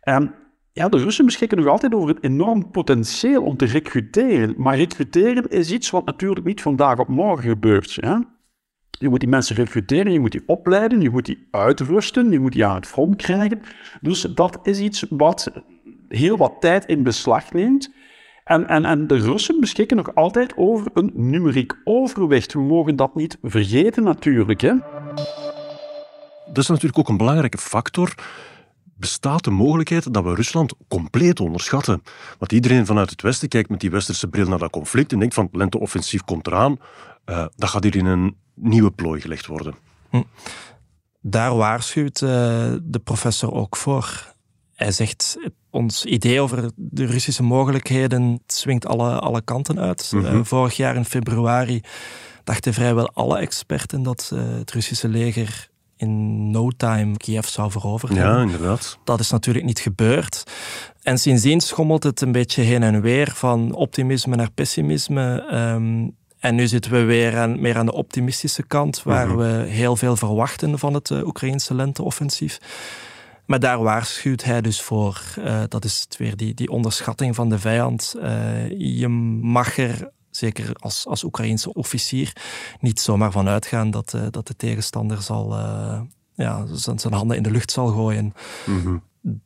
En 0.00 0.34
ja, 0.72 0.88
de 0.88 0.96
Russen 0.96 1.24
beschikken 1.24 1.58
nog 1.58 1.66
altijd 1.66 1.94
over 1.94 2.08
een 2.08 2.22
enorm 2.22 2.70
potentieel 2.70 3.42
om 3.42 3.56
te 3.56 3.64
recruteren. 3.64 4.54
Maar 4.56 4.76
recruteren 4.76 5.48
is 5.48 5.70
iets 5.70 5.90
wat 5.90 6.04
natuurlijk 6.04 6.46
niet 6.46 6.62
vandaag 6.62 6.98
op 6.98 7.08
morgen 7.08 7.48
gebeurt. 7.48 7.98
Je 8.90 9.08
moet 9.08 9.20
die 9.20 9.28
mensen 9.28 9.56
recruteren, 9.56 10.12
je 10.12 10.20
moet 10.20 10.32
die 10.32 10.42
opleiden, 10.46 11.00
je 11.00 11.10
moet 11.10 11.26
die 11.26 11.48
uitrusten, 11.50 12.30
je 12.30 12.40
moet 12.40 12.52
die 12.52 12.66
aan 12.66 12.74
het 12.74 12.86
front 12.86 13.16
krijgen. 13.16 13.60
Dus 14.00 14.20
dat 14.20 14.58
is 14.62 14.80
iets 14.80 15.06
wat 15.08 15.52
heel 16.08 16.36
wat 16.36 16.56
tijd 16.60 16.84
in 16.84 17.02
beslag 17.02 17.52
neemt. 17.52 17.92
En, 18.44 18.68
en, 18.68 18.84
en 18.84 19.06
de 19.06 19.16
Russen 19.16 19.60
beschikken 19.60 19.96
nog 19.96 20.14
altijd 20.14 20.56
over 20.56 20.90
een 20.94 21.10
numeriek 21.14 21.74
overwicht. 21.84 22.52
We 22.52 22.60
mogen 22.60 22.96
dat 22.96 23.14
niet 23.14 23.38
vergeten 23.42 24.02
natuurlijk. 24.02 24.60
Hè? 24.60 24.74
Dat 26.52 26.62
is 26.62 26.68
natuurlijk 26.68 26.98
ook 26.98 27.08
een 27.08 27.16
belangrijke 27.16 27.58
factor. 27.58 28.14
Bestaat 28.96 29.44
de 29.44 29.50
mogelijkheid 29.50 30.14
dat 30.14 30.24
we 30.24 30.34
Rusland 30.34 30.74
compleet 30.88 31.40
onderschatten? 31.40 32.02
Want 32.38 32.52
iedereen 32.52 32.86
vanuit 32.86 33.10
het 33.10 33.22
Westen 33.22 33.48
kijkt 33.48 33.68
met 33.68 33.80
die 33.80 33.90
westerse 33.90 34.28
bril 34.28 34.48
naar 34.48 34.58
dat 34.58 34.70
conflict 34.70 35.12
en 35.12 35.18
denkt 35.18 35.34
van 35.34 35.44
het 35.44 35.56
lenteoffensief 35.56 36.24
komt 36.24 36.46
eraan. 36.46 36.78
Uh, 37.26 37.46
dat 37.56 37.68
gaat 37.68 37.84
hier 37.84 37.96
in 37.96 38.06
een 38.06 38.36
nieuwe 38.54 38.90
plooi 38.90 39.20
gelegd 39.20 39.46
worden. 39.46 39.74
Hm. 40.10 40.22
Daar 41.20 41.56
waarschuwt 41.56 42.20
uh, 42.20 42.28
de 42.82 43.00
professor 43.04 43.52
ook 43.52 43.76
voor. 43.76 44.34
Hij 44.74 44.92
zegt, 44.92 45.38
ons 45.70 46.04
idee 46.04 46.40
over 46.40 46.70
de 46.76 47.06
Russische 47.06 47.42
mogelijkheden 47.42 48.42
swingt 48.46 48.86
alle, 48.86 49.18
alle 49.18 49.42
kanten 49.42 49.78
uit. 49.78 50.10
Mhm. 50.14 50.36
Uh, 50.36 50.44
vorig 50.44 50.76
jaar 50.76 50.96
in 50.96 51.04
februari 51.04 51.80
dachten 52.44 52.74
vrijwel 52.74 53.12
alle 53.12 53.38
experten 53.38 54.02
dat 54.02 54.32
het 54.34 54.70
Russische 54.70 55.08
leger 55.08 55.70
in 56.02 56.50
no 56.50 56.70
time 56.76 57.16
Kiev 57.16 57.46
zou 57.46 57.70
veroveren. 57.70 58.16
Ja, 58.16 58.40
inderdaad. 58.42 58.98
Dat 59.04 59.20
is 59.20 59.30
natuurlijk 59.30 59.64
niet 59.64 59.78
gebeurd. 59.80 60.42
En 61.02 61.18
sindsdien 61.18 61.60
schommelt 61.60 62.02
het 62.02 62.20
een 62.20 62.32
beetje 62.32 62.62
heen 62.62 62.82
en 62.82 63.00
weer 63.00 63.30
van 63.34 63.74
optimisme 63.74 64.36
naar 64.36 64.50
pessimisme. 64.50 65.44
Um, 65.74 66.16
En 66.38 66.54
nu 66.54 66.66
zitten 66.66 66.90
we 66.92 67.02
weer 67.04 67.38
aan, 67.38 67.60
meer 67.60 67.76
aan 67.76 67.86
de 67.86 67.92
optimistische 67.92 68.62
kant, 68.66 69.02
waar 69.02 69.26
Mhm. 69.28 69.36
we 69.36 69.68
heel 69.68 69.96
veel 69.96 70.16
verwachten 70.16 70.78
van 70.78 70.94
het 70.94 71.10
uh, 71.10 71.26
Oekraïnse 71.26 71.74
lenteoffensief. 71.74 72.58
Maar 73.46 73.60
daar 73.60 73.82
waarschuwt 73.82 74.44
hij 74.44 74.60
dus 74.60 74.80
voor. 74.80 75.20
Uh, 75.38 75.62
dat 75.68 75.84
is 75.84 76.00
het 76.00 76.16
weer 76.16 76.36
die, 76.36 76.54
die 76.54 76.70
onderschatting 76.70 77.34
van 77.34 77.48
de 77.48 77.58
vijand. 77.58 78.14
Uh, 78.22 78.28
je 78.98 79.08
mag 79.08 79.78
er, 79.78 80.10
zeker 80.36 80.74
als, 80.74 81.06
als 81.06 81.24
Oekraïense 81.24 81.72
officier, 81.72 82.32
niet 82.80 83.00
zomaar 83.00 83.30
van 83.32 83.48
uitgaan 83.48 83.90
dat, 83.90 84.12
uh, 84.16 84.22
dat 84.30 84.46
de 84.46 84.56
tegenstander 84.56 85.22
zal, 85.22 85.56
ja, 86.34 86.66
zijn 86.74 87.12
handen 87.12 87.36
in 87.36 87.42
de 87.42 87.50
lucht 87.50 87.70
zal 87.70 87.86
gooien. 87.86 88.34
Mhm. 88.66 88.96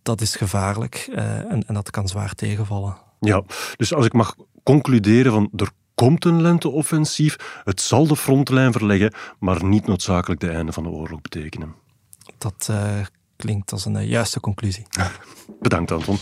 Dat 0.03 0.21
is 0.21 0.37
gevaarlijk 0.37 1.09
en, 1.15 1.67
en 1.67 1.75
dat 1.75 1.91
kan 1.91 2.09
zwaar 2.09 2.35
tegenvallen. 2.35 2.97
Ja, 3.21 3.43
dus 3.77 3.95
als 3.95 4.07
ik 4.07 4.13
mag 4.13 4.37
concluderen 4.63 5.33
van 5.33 5.51
er 5.57 5.71
komt 5.95 6.25
een 6.25 6.43
lenteoffensief, 6.43 7.61
het 7.65 7.81
zal 7.81 8.07
de 8.07 8.17
frontlijn 8.17 8.73
verleggen, 8.73 9.15
maar 9.39 9.65
niet 9.65 9.87
noodzakelijk 9.87 10.41
de 10.41 10.51
einde 10.51 10.73
van 10.73 10.83
de 10.83 10.89
oorlog 10.89 11.21
betekenen. 11.21 11.75
Dat 12.39 12.71
klinkt 13.37 13.73
als 13.73 13.85
een 13.85 14.07
juiste 14.07 14.41
conclusie. 14.41 14.87
Bedankt, 15.61 15.91
Anton. 15.91 16.19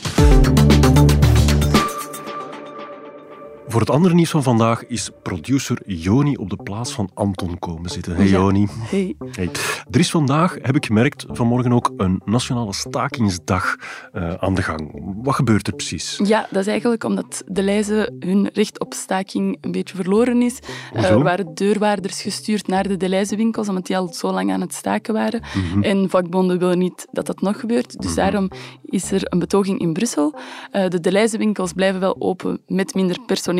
Voor 3.68 3.80
het 3.80 3.90
andere 3.90 4.14
nieuws 4.14 4.30
van 4.30 4.42
vandaag 4.42 4.86
is 4.86 5.10
producer 5.22 5.78
Joni 5.86 6.36
op 6.36 6.50
de 6.50 6.56
plaats 6.56 6.92
van 6.92 7.10
Anton 7.14 7.58
komen 7.58 7.90
zitten. 7.90 8.16
Hey. 8.16 8.26
Joni. 8.26 8.68
Hey. 8.70 9.14
Hey. 9.30 9.50
Er 9.90 10.00
is 10.00 10.10
vandaag, 10.10 10.56
heb 10.62 10.76
ik 10.76 10.86
gemerkt, 10.86 11.24
vanmorgen 11.28 11.72
ook 11.72 11.92
een 11.96 12.20
nationale 12.24 12.72
stakingsdag 12.72 13.76
uh, 14.14 14.34
aan 14.34 14.54
de 14.54 14.62
gang. 14.62 15.02
Wat 15.22 15.34
gebeurt 15.34 15.66
er 15.66 15.74
precies? 15.74 16.20
Ja, 16.24 16.46
dat 16.50 16.60
is 16.60 16.66
eigenlijk 16.66 17.04
omdat 17.04 17.42
de 17.46 17.62
Leize 17.62 18.14
hun 18.18 18.50
recht 18.52 18.80
op 18.80 18.94
staking 18.94 19.58
een 19.60 19.72
beetje 19.72 19.96
verloren 19.96 20.42
is. 20.42 20.58
Er 20.92 21.22
waren 21.22 21.54
deurwaarders 21.54 22.22
gestuurd 22.22 22.66
naar 22.66 22.88
de 22.88 22.96
De 22.96 23.36
winkels 23.36 23.68
omdat 23.68 23.86
die 23.86 23.96
al 23.96 24.12
zo 24.12 24.32
lang 24.32 24.52
aan 24.52 24.60
het 24.60 24.74
staken 24.74 25.14
waren. 25.14 25.42
Mhm. 25.54 25.82
En 25.82 26.10
vakbonden 26.10 26.58
willen 26.58 26.78
niet 26.78 27.06
dat 27.12 27.26
dat 27.26 27.40
nog 27.40 27.60
gebeurt. 27.60 28.00
Dus 28.00 28.14
daarom 28.14 28.50
is 28.84 29.12
er 29.12 29.22
een 29.24 29.38
betoging 29.38 29.80
in 29.80 29.92
Brussel. 29.92 30.34
Uh, 30.72 30.88
de 30.88 31.00
De 31.00 31.28
winkels 31.38 31.72
blijven 31.72 32.00
wel 32.00 32.16
open 32.18 32.60
met 32.66 32.94
minder 32.94 33.16
personeel, 33.26 33.52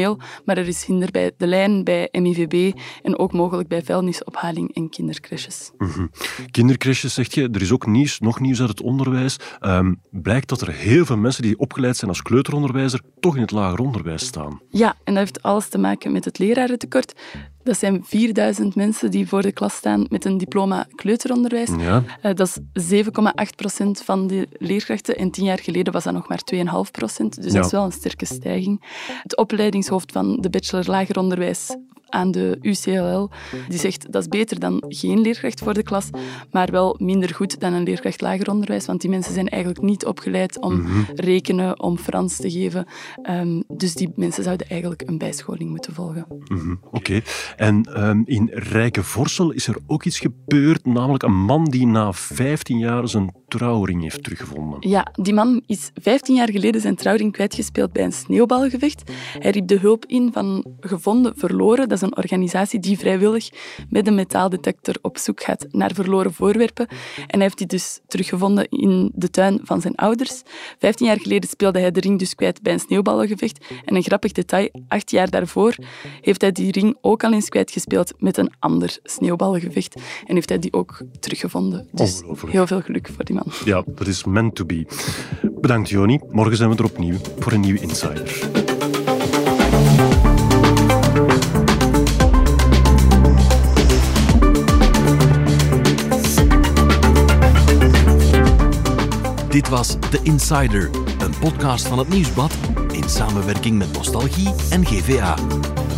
maar 0.45 0.59
er 0.59 0.69
is 0.69 0.85
hinder 0.85 1.11
bij 1.11 1.33
De 1.37 1.47
Lijn, 1.47 1.85
bij 1.85 2.09
MIVB 2.13 2.79
en 3.03 3.19
ook 3.19 3.33
mogelijk 3.33 3.69
bij 3.69 3.83
vuilnisophaling 3.83 4.75
en 4.75 4.89
kindercrèches. 4.91 5.71
Mhm. 5.79 6.07
Kindercrèches, 6.51 7.15
zeg 7.15 7.35
je. 7.35 7.49
Er 7.53 7.63
is 7.63 7.73
ook 7.73 7.87
nieuws, 7.87 8.21
nog 8.21 8.41
nieuws 8.41 8.61
uit 8.61 8.69
het 8.69 8.81
onderwijs. 8.81 9.37
Ehm, 9.61 9.95
blijkt 10.11 10.49
dat 10.49 10.61
er 10.61 10.73
heel 10.73 11.05
veel 11.05 11.17
mensen 11.17 11.43
die 11.43 11.59
opgeleid 11.59 11.97
zijn 11.97 12.11
als 12.11 12.23
kleuteronderwijzer 12.23 13.01
toch 13.21 13.35
in 13.35 13.41
het 13.43 13.51
lager 13.51 13.79
onderwijs 13.79 14.27
staan. 14.27 14.61
Ja, 14.69 14.97
en 15.05 15.15
dat 15.15 15.23
heeft 15.23 15.43
alles 15.43 15.69
te 15.69 15.79
maken 15.79 16.13
met 16.13 16.25
het 16.25 16.39
lerarentekort. 16.39 17.15
Dat 17.65 17.79
zijn 17.79 18.05
4000 18.05 18.75
mensen 18.75 19.11
die 19.11 19.29
voor 19.29 19.43
de 19.43 19.53
klas 19.53 19.75
staan 19.75 20.07
met 20.09 20.25
een 20.25 20.39
diploma 20.39 20.87
kleuteronderwijs. 20.95 21.71
Ja. 21.79 22.03
Uh, 22.23 22.35
dat 22.35 22.61
is 22.73 23.05
7,8 23.05 23.11
procent 23.57 24.03
van 24.03 24.27
de 24.27 24.49
leerkrachten. 24.59 25.17
En 25.17 25.31
tien 25.31 25.45
jaar 25.45 25.59
geleden 25.59 25.93
was 25.93 26.05
dat 26.05 26.13
nog 26.13 26.29
maar 26.29 26.41
2,5 26.55 26.91
procent. 26.91 27.43
Dus 27.43 27.53
Ja. 27.53 27.57
dat 27.57 27.65
is 27.67 27.73
wel 27.73 27.85
een 27.85 27.93
sterke 27.93 28.25
stijging. 28.27 28.83
Het 29.23 29.37
opleidingshoofd 29.37 30.13
van 30.13 30.37
de 30.41 30.51
bachelor 30.51 30.85
lager 30.87 31.19
onderwijs 31.19 31.77
aan 32.15 32.31
de 32.31 32.59
UCLL, 32.63 33.31
die 33.69 33.79
zegt 33.79 34.13
dat 34.13 34.23
is 34.23 34.29
beter 34.29 34.59
dan 34.59 34.85
geen 34.89 35.21
leerkracht 35.21 35.61
voor 35.61 35.75
de 35.75 35.83
klas, 35.83 36.09
maar 36.51 36.71
wel 36.71 36.97
minder 36.99 37.35
goed 37.35 37.61
dan 37.61 37.73
een 37.73 37.83
leerkracht 37.83 38.21
lager 38.21 38.51
onderwijs, 38.51 38.87
want 38.87 39.01
die 39.01 39.11
mensen 39.11 39.35
zijn 39.35 39.49
eigenlijk 39.49 39.83
niet 39.83 40.05
opgeleid 40.07 40.61
om 40.61 40.73
Mhm. 40.81 40.91
rekenen, 41.15 41.81
om 41.83 41.99
Frans 41.99 42.37
te 42.37 42.51
geven. 42.51 42.87
Um, 43.31 43.65
dus 43.69 43.95
die 43.95 44.13
mensen 44.15 44.43
zouden 44.45 44.69
eigenlijk 44.69 45.03
een 45.07 45.19
bijscholing 45.19 45.71
moeten 45.71 45.95
volgen. 45.95 46.27
Mhm, 46.49 46.75
Oké. 46.91 47.21
En 47.57 47.83
ehm, 47.83 48.23
in 48.25 48.51
Rijkenvorsel 48.53 49.51
is 49.51 49.67
er 49.67 49.77
ook 49.87 50.05
iets 50.05 50.19
gebeurd, 50.19 50.87
namelijk 50.87 51.23
een 51.23 51.45
man 51.45 51.65
die 51.65 51.87
na 51.87 52.13
15 52.13 52.79
jaar 52.79 53.09
zijn 53.09 53.35
trouwring 53.57 54.03
heeft 54.03 54.23
teruggevonden. 54.23 54.89
Ja, 54.89 55.07
die 55.13 55.35
man 55.35 55.63
is 55.67 55.91
15 55.95 56.35
jaar 56.35 56.51
geleden 56.51 56.81
zijn 56.81 56.95
trouwring 56.95 57.33
kwijtgespeeld 57.33 57.93
bij 57.93 58.05
een 58.05 58.13
sneeuwbalgevecht. 58.13 59.11
Hij 59.39 59.51
riep 59.51 59.69
de 59.69 59.79
hulp 59.79 60.05
in 60.07 60.33
van 60.33 60.65
Gevonden 60.81 61.37
Verloren. 61.37 61.89
Dat 61.89 61.97
is 61.97 62.09
een 62.09 62.17
organisatie 62.17 62.81
die 62.81 62.99
vrijwillig 62.99 63.49
met 63.89 64.07
een 64.07 64.15
metaaldetector 64.15 64.95
op 65.03 65.19
zoek 65.19 65.43
gaat 65.43 65.67
naar 65.71 65.93
verloren 65.95 66.33
voorwerpen. 66.33 66.87
En 67.17 67.27
hij 67.29 67.43
heeft 67.43 67.59
die 67.59 67.67
dus 67.67 68.01
teruggevonden 68.07 68.69
in 68.69 69.13
de 69.15 69.31
tuin 69.31 69.61
van 69.63 69.81
zijn 69.81 69.95
ouders. 69.95 70.43
15 70.79 71.07
jaar 71.07 71.21
geleden 71.21 71.49
speelde 71.49 71.79
hij 71.79 71.91
de 71.91 72.01
ring 72.01 72.19
dus 72.19 72.35
kwijt 72.35 72.63
bij 72.63 72.73
een 72.73 72.81
sneeuwballengevecht. 72.81 73.65
En 73.85 73.97
een 73.97 74.03
grappig 74.03 74.33
detail, 74.33 74.69
acht 74.89 75.11
jaar 75.11 75.31
daarvoor 75.31 75.77
heeft 76.21 76.41
hij 76.41 76.53
die 76.53 76.73
ring 76.73 76.97
ook 77.01 77.25
al 77.25 77.33
eens 77.33 77.49
kwijtgespeeld 77.49 78.13
met 78.19 78.37
een 78.37 78.53
ander 78.59 78.99
sneeuwballengevecht. 79.03 80.01
En 80.27 80.35
heeft 80.35 80.49
hij 80.49 80.59
die 80.59 80.73
ook 80.73 81.01
teruggevonden. 81.21 81.89
Dus 81.93 82.23
heel 82.47 82.67
veel 82.67 82.81
geluk 82.81 83.09
voor 83.09 83.25
die 83.25 83.35
man. 83.35 83.44
Ja, 83.65 83.83
dat 83.87 84.07
is 84.07 84.25
meant 84.25 84.55
to 84.55 84.65
be. 84.65 84.87
Bedankt, 85.61 85.89
Joni. 85.89 86.19
Morgen 86.31 86.57
zijn 86.57 86.71
we 86.71 86.77
er 86.77 86.85
opnieuw 86.85 87.17
voor 87.39 87.53
een 87.53 87.61
nieuwe 87.61 87.81
Insider. 87.81 88.63
Dit 99.49 99.69
was 99.69 99.97
The 100.11 100.21
Insider, 100.23 100.91
een 101.19 101.39
podcast 101.41 101.87
van 101.87 101.99
het 101.99 102.09
Nieuwsblad 102.09 102.55
in 102.93 103.09
samenwerking 103.09 103.79
met 103.79 103.93
Nostalgie 103.93 104.55
en 104.71 104.87
GVA. 104.87 105.35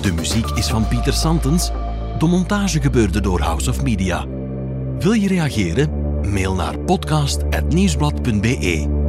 De 0.03 0.13
muziek 0.13 0.51
is 0.51 0.67
van 0.67 0.89
Pieter 0.89 1.13
Santens. 1.13 1.71
De 2.19 2.27
montage 2.27 2.81
gebeurde 2.81 3.21
door 3.21 3.41
House 3.41 3.71
of 3.71 3.83
Media. 3.83 4.27
Wil 4.99 5.13
je 5.13 5.29
reageren? 5.29 6.06
Mail 6.27 6.55
naar 6.55 6.79
podcast.nieuwsblad.be. 6.79 9.06